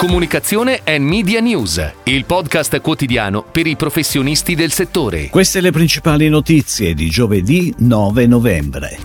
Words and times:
Comunicazione 0.00 0.80
e 0.82 0.98
Media 0.98 1.40
News, 1.40 1.92
il 2.04 2.24
podcast 2.24 2.80
quotidiano 2.80 3.44
per 3.44 3.66
i 3.66 3.76
professionisti 3.76 4.54
del 4.54 4.72
settore. 4.72 5.28
Queste 5.28 5.60
le 5.60 5.72
principali 5.72 6.30
notizie 6.30 6.94
di 6.94 7.10
giovedì 7.10 7.70
9 7.76 8.26
novembre. 8.26 8.98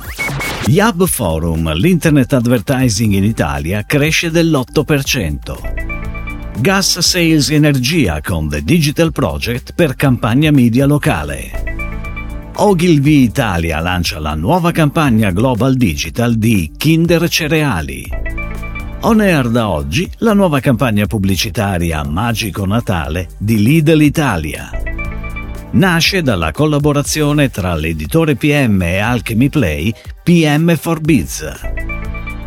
Hub 0.67 1.05
Forum, 1.05 1.73
l'internet 1.73 2.31
advertising 2.31 3.11
in 3.11 3.25
Italia, 3.25 3.83
cresce 3.83 4.31
dell'8%. 4.31 6.53
Gas 6.59 6.99
Sales 6.99 7.49
Energia 7.49 8.21
con 8.21 8.47
The 8.47 8.63
Digital 8.63 9.11
Project 9.11 9.73
per 9.73 9.97
campagna 9.97 10.51
media 10.51 10.85
locale. 10.85 12.51
Ogilvy 12.55 13.23
Italia 13.23 13.81
lancia 13.81 14.17
la 14.19 14.33
nuova 14.33 14.71
campagna 14.71 15.31
Global 15.31 15.75
Digital 15.75 16.35
di 16.35 16.71
Kinder 16.77 17.27
Cereali. 17.27 18.24
On 19.01 19.19
air 19.19 19.49
da 19.49 19.69
oggi 19.69 20.09
la 20.19 20.33
nuova 20.33 20.59
campagna 20.59 21.05
pubblicitaria 21.05 22.03
Magico 22.03 22.65
Natale 22.65 23.27
di 23.37 23.61
Lidl 23.61 24.01
Italia. 24.01 24.69
Nasce 25.71 26.21
dalla 26.21 26.51
collaborazione 26.51 27.49
tra 27.49 27.75
l'editore 27.75 28.35
PM 28.35 28.81
e 28.81 28.97
Alchemy 28.97 29.49
Play 29.49 29.93
PM 30.23 30.75
for 30.75 31.01
Biz. 31.01 31.51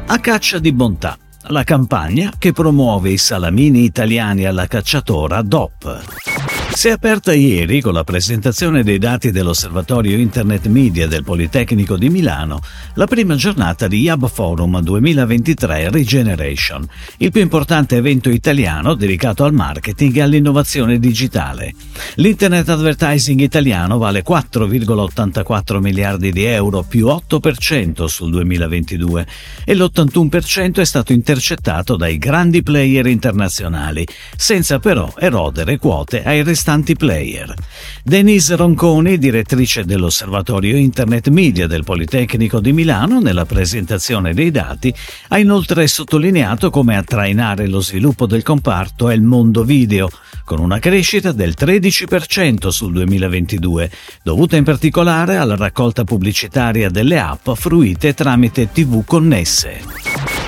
A 0.07 0.19
caccia 0.19 0.59
di 0.59 0.73
bontà, 0.73 1.17
la 1.49 1.63
campagna 1.63 2.33
che 2.39 2.53
promuove 2.53 3.11
i 3.11 3.19
salamini 3.19 3.85
italiani 3.85 4.45
alla 4.45 4.67
cacciatora 4.67 5.43
DOP. 5.43 6.38
Si 6.71 6.87
è 6.87 6.93
aperta 6.93 7.33
ieri 7.33 7.81
con 7.81 7.93
la 7.93 8.05
presentazione 8.05 8.85
dei 8.85 8.99
dati 8.99 9.33
dell'Osservatorio 9.33 10.17
Internet 10.17 10.67
Media 10.67 11.09
del 11.09 11.25
Politecnico 11.25 11.97
di 11.97 12.09
Milano 12.09 12.61
la 12.95 13.07
prima 13.07 13.35
giornata 13.35 13.89
di 13.89 14.09
Hub 14.09 14.29
Forum 14.29 14.81
2023 14.81 15.91
Regeneration, 15.91 16.87
il 17.17 17.33
più 17.33 17.41
importante 17.41 17.97
evento 17.97 18.31
italiano 18.31 18.95
dedicato 18.95 19.43
al 19.43 19.53
marketing 19.53 20.17
e 20.17 20.23
all'innovazione 20.23 21.01
digitale. 21.01 21.75
L'internet 22.17 22.69
advertising 22.69 23.41
italiano 23.41 23.99
vale 23.99 24.23
4,84 24.23 25.81
miliardi 25.81 26.31
di 26.31 26.45
euro 26.45 26.85
più 26.85 27.07
8% 27.07 28.05
sul 28.05 28.31
2022 28.31 29.27
e 29.65 29.75
l'81% 29.75 30.79
è 30.79 30.85
stato 30.85 31.13
intercettato 31.13 31.97
dai 31.97 32.19
grandi 32.19 32.63
player 32.63 33.07
internazionali, 33.07 34.07
senza 34.37 34.79
però 34.79 35.13
erodere 35.19 35.79
quote 35.79 36.23
ai 36.23 36.45
restanti 36.45 36.58
restanti 36.59 36.97
player. 36.97 37.55
Denise 38.03 38.57
Ronconi, 38.57 39.17
direttrice 39.17 39.85
dell'Osservatorio 39.85 40.77
Internet 40.77 41.29
Media 41.29 41.69
del 41.69 41.85
Politecnico 41.85 42.59
di 42.59 42.73
Milano, 42.73 43.21
nella 43.21 43.45
presentazione 43.45 44.35
dei 44.35 44.51
dati, 44.51 44.93
ha 45.29 45.39
inoltre 45.39 45.87
sottolineato 45.87 46.71
come 46.71 46.97
a 46.97 47.05
trainare 47.05 47.69
lo 47.69 47.81
sviluppo 47.81 48.27
del 48.27 48.43
comparto 48.43 49.09
è 49.09 49.15
il 49.15 49.23
mondo 49.23 49.63
video, 49.63 50.11
con 50.45 50.59
una 50.59 50.81
crescita 50.81 51.31
del 51.31 51.55
13% 51.57 52.69
sul 52.69 52.93
2022, 52.93 53.91
dovuta 54.25 54.57
in 54.57 54.65
particolare 54.65 55.37
alla 55.37 55.55
raccolta 55.55 56.03
pubblicitaria 56.03 56.91
delle 56.91 57.21
app 57.21 57.51
fruite 57.53 58.15
tramite 58.15 58.73
TV 58.73 59.05
connesse. 59.05 59.81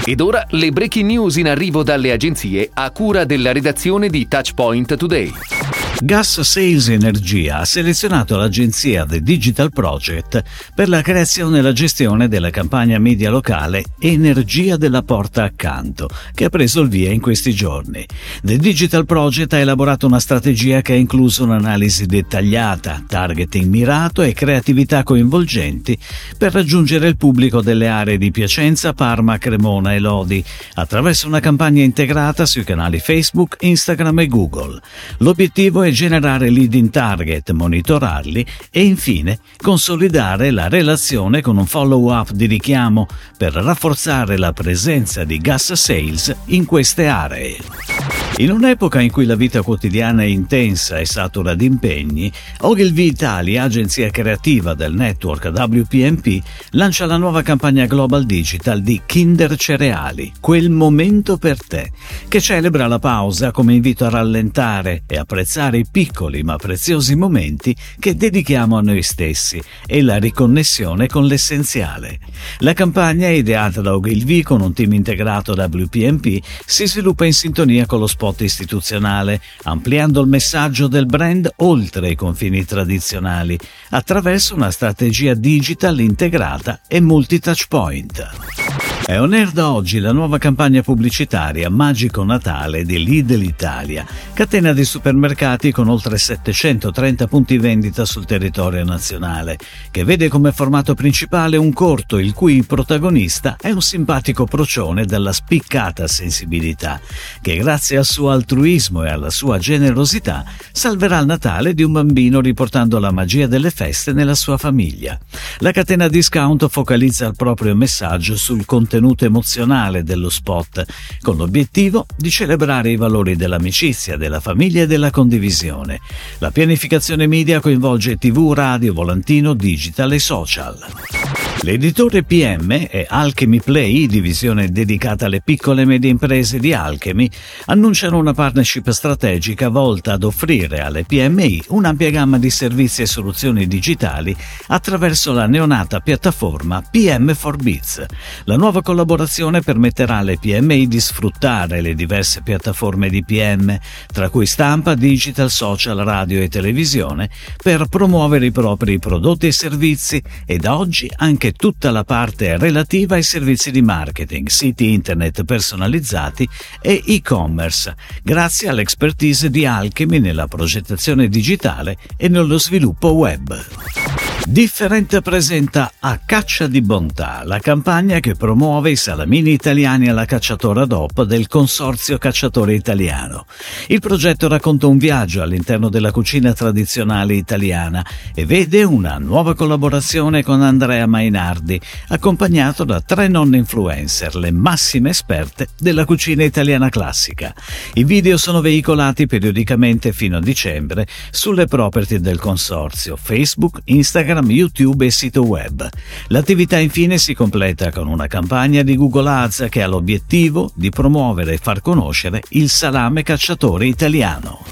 Ed 0.05 0.21
ora 0.21 0.45
le 0.51 0.73
breaking 0.73 1.09
news 1.09 1.37
in 1.37 1.47
arrivo 1.47 1.85
dalle 1.85 2.11
agenzie 2.11 2.69
a 2.75 2.91
cura 2.91 3.25
della 3.25 3.53
redazione 3.53 4.09
di 4.09 4.27
Touchpoint 4.27 4.97
Today. 4.97 5.60
Gas 5.99 6.41
Sales 6.41 6.89
Energia 6.89 7.59
ha 7.59 7.65
selezionato 7.65 8.37
l'agenzia 8.37 9.05
The 9.05 9.21
Digital 9.23 9.71
Project 9.71 10.43
per 10.75 10.89
la 10.89 11.03
creazione 11.03 11.59
e 11.59 11.63
la 11.63 11.73
gestione 11.73 12.27
della 12.27 12.49
campagna 12.49 12.99
media 12.99 13.29
locale 13.29 13.85
Energia 13.99 14.77
della 14.77 15.03
Porta 15.03 15.45
Accanto, 15.45 16.09
che 16.33 16.47
ha 16.47 16.49
preso 16.49 16.81
il 16.81 16.89
via 16.89 17.11
in 17.11 17.21
questi 17.21 17.53
giorni. 17.53 18.07
The 18.43 18.57
Digital 18.57 19.05
Project 19.05 19.53
ha 19.53 19.59
elaborato 19.59 20.07
una 20.07 20.21
strategia 20.21 20.81
che 20.81 20.95
ha 20.95 20.97
incluso 20.97 21.45
un'analisi 21.45 22.07
dettagliata, 22.07 23.05
targeting 23.07 23.67
mirato 23.69 24.23
e 24.23 24.33
creatività 24.33 25.03
coinvolgenti 25.03 25.99
per 26.39 26.53
raggiungere 26.53 27.09
il 27.09 27.19
pubblico 27.19 27.61
delle 27.61 27.89
aree 27.89 28.17
di 28.17 28.31
Piacenza, 28.31 28.95
Parma, 28.95 29.37
Cremona 29.37 29.93
e 29.95 29.99
Lodi, 29.99 30.43
attraverso 30.75 31.27
una 31.27 31.41
campagna 31.41 31.83
integrata 31.83 32.47
sui 32.47 32.65
canali 32.65 33.01
Facebook, 33.01 33.57
Instagram 33.61 34.21
e 34.21 34.27
Google. 34.29 34.81
L'obiettivo 35.19 35.80
è 35.83 35.91
generare 35.91 36.51
lead 36.51 36.75
in 36.75 36.91
target, 36.91 37.51
monitorarli 37.53 38.47
e 38.71 38.85
infine 38.85 39.39
consolidare 39.57 40.51
la 40.51 40.69
relazione 40.69 41.41
con 41.41 41.57
un 41.57 41.67
follow-up 41.67 42.31
di 42.33 42.47
richiamo 42.47 43.07
per 43.37 43.53
rafforzare 43.53 44.37
la 44.37 44.53
presenza 44.53 45.25
di 45.25 45.39
gas 45.39 45.73
sales 45.73 46.35
in 46.47 46.65
queste 46.65 47.07
aree. 47.07 48.20
In 48.41 48.51
un'epoca 48.51 49.03
in 49.03 49.11
cui 49.11 49.27
la 49.27 49.35
vita 49.35 49.61
quotidiana 49.61 50.23
è 50.23 50.25
intensa 50.25 50.97
e 50.97 51.05
satura 51.05 51.55
di 51.55 51.67
impegni, 51.67 52.33
Ogilvy 52.61 53.09
Italia, 53.09 53.65
agenzia 53.65 54.09
creativa 54.09 54.73
del 54.73 54.95
network 54.95 55.53
WPMP, 55.55 56.43
lancia 56.71 57.05
la 57.05 57.19
nuova 57.19 57.43
campagna 57.43 57.85
Global 57.85 58.25
Digital 58.25 58.81
di 58.81 59.03
Kinder 59.05 59.57
Cereali, 59.57 60.33
quel 60.41 60.71
momento 60.71 61.37
per 61.37 61.63
te, 61.63 61.93
che 62.29 62.41
celebra 62.41 62.87
la 62.87 62.99
pausa 62.99 63.51
come 63.51 63.75
invito 63.75 64.07
a 64.07 64.09
rallentare 64.09 65.03
e 65.07 65.19
apprezzare 65.19 65.77
i 65.77 65.87
piccoli 65.91 66.43
ma 66.43 66.57
preziosi 66.57 67.17
momenti 67.17 67.77
che 67.99 68.17
dedichiamo 68.17 68.79
a 68.79 68.81
noi 68.81 69.03
stessi 69.03 69.63
e 69.87 70.01
la 70.01 70.17
riconnessione 70.17 71.09
con 71.09 71.27
l'essenziale. 71.27 72.19
La 72.61 72.73
campagna, 72.73 73.29
ideata 73.29 73.83
da 73.83 73.95
Ogilvy 73.95 74.41
con 74.41 74.63
un 74.63 74.73
team 74.73 74.95
integrato 74.95 75.53
WPMP, 75.53 76.43
si 76.65 76.87
sviluppa 76.87 77.27
in 77.27 77.35
sintonia 77.35 77.85
con 77.85 77.99
lo 77.99 78.07
sport 78.07 78.29
spot 78.31 78.41
istituzionale, 78.43 79.41
ampliando 79.65 80.21
il 80.21 80.29
messaggio 80.29 80.87
del 80.87 81.07
brand 81.07 81.51
oltre 81.57 82.11
i 82.11 82.15
confini 82.15 82.65
tradizionali, 82.65 83.59
attraverso 83.91 84.55
una 84.55 84.71
strategia 84.71 85.35
digital 85.35 86.01
integrata 86.01 86.81
e 86.87 87.01
multi-touchpoint. 87.01 88.70
È 89.03 89.19
on 89.19 89.33
air 89.33 89.51
da 89.51 89.73
oggi 89.73 89.99
la 89.99 90.13
nuova 90.13 90.39
campagna 90.39 90.83
pubblicitaria 90.83 91.69
Magico 91.69 92.23
Natale 92.23 92.85
di 92.85 93.03
Lidl 93.03 93.43
Italia, 93.43 94.07
catena 94.35 94.73
di 94.73 94.85
supermercati 94.85 95.73
con 95.73 95.89
oltre 95.89 96.17
730 96.17 97.27
punti 97.27 97.59
vendita 97.59 98.05
sul 98.05 98.25
territorio 98.25 98.85
nazionale, 98.85 99.59
che 99.91 100.05
vede 100.05 100.29
come 100.29 100.53
formato 100.53 100.95
principale 100.95 101.57
un 101.57 101.73
corto 101.73 102.19
il 102.19 102.35
cui 102.35 102.63
protagonista 102.63 103.57
è 103.59 103.71
un 103.71 103.83
simpatico 103.83 104.45
procione 104.45 105.07
dalla 105.07 105.33
spiccata 105.33 106.07
sensibilità, 106.07 107.01
che 107.41 107.57
grazie 107.57 107.97
al 107.97 108.05
suo 108.05 108.31
altruismo 108.31 109.03
e 109.03 109.09
alla 109.09 109.31
sua 109.31 109.59
generosità 109.59 110.45
salverà 110.71 111.19
il 111.19 111.27
Natale 111.27 111.75
di 111.75 111.83
un 111.83 111.93
bambino 111.93 112.41
riportando 112.41 112.99
la 113.01 113.11
magia 113.11 113.49
delle 113.49 113.71
feste 113.71 114.13
nella 114.13 114.35
sua 114.35 114.57
famiglia. 114.57 115.19
La 115.59 115.73
catena 115.73 116.07
discount 116.07 116.69
focalizza 116.69 117.27
il 117.27 117.35
proprio 117.35 117.75
messaggio 117.75 118.37
sul 118.37 118.65
contenuto 118.65 118.90
contenuto 118.91 119.25
emozionale 119.25 120.03
dello 120.03 120.29
spot, 120.29 120.85
con 121.21 121.37
l'obiettivo 121.37 122.07
di 122.17 122.29
celebrare 122.29 122.91
i 122.91 122.97
valori 122.97 123.37
dell'amicizia, 123.37 124.17
della 124.17 124.41
famiglia 124.41 124.83
e 124.83 124.87
della 124.89 125.13
condivisione. 125.13 126.01
La 126.39 126.51
pianificazione 126.51 127.29
media 127.29 127.61
coinvolge 127.61 128.17
TV, 128.17 128.53
radio, 128.53 128.93
volantino, 128.93 129.55
digital 129.55 130.13
e 130.13 130.19
social. 130.19 131.20
L'editore 131.63 132.23
PM 132.23 132.71
e 132.71 133.05
Alchemy 133.07 133.61
Play, 133.61 134.07
divisione 134.07 134.71
dedicata 134.71 135.27
alle 135.27 135.43
piccole 135.43 135.83
e 135.83 135.85
medie 135.85 136.09
imprese 136.09 136.59
di 136.59 136.73
Alchemy, 136.73 137.29
annunciano 137.67 138.17
una 138.17 138.33
partnership 138.33 138.89
strategica 138.89 139.69
volta 139.69 140.15
ad 140.15 140.25
offrire 140.25 140.81
alle 140.81 141.05
PMI 141.05 141.65
un'ampia 141.69 142.09
gamma 142.09 142.39
di 142.39 142.49
servizi 142.49 143.03
e 143.03 143.07
soluzioni 143.07 143.67
digitali 143.67 144.35
attraverso 144.69 145.33
la 145.33 145.47
neonata 145.47 146.01
piattaforma 146.01 146.83
PM 146.91 147.35
for 147.35 147.57
Biz. 147.57 148.07
La 148.45 148.57
nuova 148.57 148.81
collaborazione 148.81 149.61
permetterà 149.61 150.17
alle 150.17 150.39
PMI 150.39 150.89
di 150.89 150.99
sfruttare 150.99 151.83
le 151.83 151.95
diverse 151.95 152.41
piattaforme 152.41 153.11
di 153.11 153.23
PM, 153.23 153.79
tra 154.11 154.31
cui 154.31 154.47
stampa, 154.47 154.95
digital, 154.95 155.51
social, 155.51 155.99
radio 155.99 156.41
e 156.41 156.49
televisione, 156.49 157.29
per 157.63 157.85
promuovere 157.91 158.47
i 158.47 158.51
propri 158.51 158.99
prodotti 158.99 159.47
e 159.47 159.53
servizi 159.53 160.23
e 160.47 160.57
da 160.57 160.79
oggi 160.79 161.09
anche 161.21 161.53
tutta 161.53 161.91
la 161.91 162.05
parte 162.05 162.57
relativa 162.57 163.15
ai 163.15 163.23
servizi 163.23 163.71
di 163.71 163.83
marketing, 163.83 164.49
siti 164.49 164.93
internet 164.93 165.45
personalizzati 165.45 166.49
e 166.81 167.03
e-commerce, 167.07 167.95
grazie 168.23 168.69
all'expertise 168.69 169.51
di 169.51 169.67
Alchemy 169.67 170.19
nella 170.19 170.47
progettazione 170.47 171.29
digitale 171.29 171.97
e 172.17 172.29
nello 172.29 172.59
sviluppo 172.59 173.13
web. 173.13 174.30
Differente 174.47 175.21
presenta 175.21 175.93
A 176.01 176.19
Caccia 176.25 176.67
di 176.67 176.81
Bontà, 176.81 177.43
la 177.45 177.61
campagna 177.61 178.21
che 178.21 178.35
promuove 178.35 178.91
i 178.91 178.97
salamini 178.97 179.53
italiani 179.53 180.09
alla 180.09 180.25
cacciatora 180.25 180.87
DOP 180.87 181.23
del 181.25 181.47
Consorzio 181.47 182.19
Cacciatore 182.19 182.75
Italiano. 182.75 183.45
Il 183.89 184.01
progetto 184.01 184.49
racconta 184.49 184.87
un 184.87 184.97
viaggio 184.97 185.43
all'interno 185.43 185.89
della 185.89 186.11
cucina 186.11 186.53
tradizionale 186.53 187.35
italiana 187.35 188.05
e 188.35 188.47
vede 188.47 188.83
una 188.83 189.19
nuova 189.19 189.55
collaborazione 189.55 190.43
con 190.43 190.63
Andrea 190.63 191.07
Mainardi, 191.07 191.81
accompagnato 192.09 192.85
da 192.85 193.01
tre 193.01 193.29
nonne 193.29 193.59
influencer, 193.59 194.35
le 194.37 194.51
massime 194.51 195.11
esperte 195.11 195.69
della 195.79 196.05
cucina 196.05 196.43
italiana 196.43 196.89
classica. 196.89 197.55
I 197.95 198.05
video 198.05 198.37
sono 198.37 198.61
veicolati 198.61 199.27
periodicamente 199.27 200.13
fino 200.13 200.39
a 200.39 200.41
dicembre 200.41 201.07
sulle 201.31 201.67
property 201.67 202.19
del 202.19 202.41
consorzio 202.41 203.17
Facebook, 203.17 203.81
Instagram, 203.85 204.30
Instagram, 204.31 204.51
YouTube 204.51 205.07
e 205.07 205.11
sito 205.11 205.43
web. 205.43 205.89
L'attività 206.29 206.79
infine 206.79 207.19
si 207.19 207.35
completa 207.35 207.91
con 207.91 208.07
una 208.07 208.27
campagna 208.27 208.83
di 208.83 208.97
Google 208.97 209.29
Ads 209.29 209.67
che 209.69 209.83
ha 209.83 209.87
l'obiettivo 209.87 210.71
di 210.75 210.91
promuovere 210.91 211.55
e 211.55 211.59
far 211.59 211.81
conoscere 211.83 212.43
il 212.51 212.69
salame 212.69 213.23
cacciatore 213.23 213.87
italiano. 213.87 214.65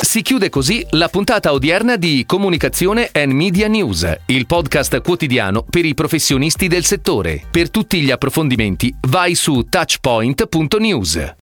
Si 0.00 0.20
chiude 0.20 0.50
così 0.50 0.84
la 0.90 1.08
puntata 1.08 1.52
odierna 1.52 1.96
di 1.96 2.24
Comunicazione 2.26 3.08
and 3.12 3.32
Media 3.32 3.66
News, 3.66 4.06
il 4.26 4.46
podcast 4.46 5.00
quotidiano 5.00 5.64
per 5.68 5.86
i 5.86 5.94
professionisti 5.94 6.68
del 6.68 6.84
settore. 6.84 7.42
Per 7.50 7.70
tutti 7.70 8.00
gli 8.00 8.10
approfondimenti 8.10 8.94
vai 9.08 9.34
su 9.34 9.66
touchpoint.news. 9.68 11.40